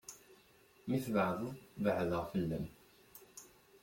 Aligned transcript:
Mi 0.87 0.97
tbaɛdeḍ, 1.05 1.51
beɛdeɣ 1.83 2.23
fell-am. 2.31 2.65